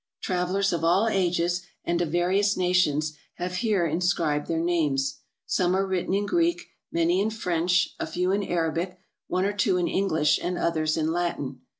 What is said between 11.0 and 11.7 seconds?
Latin.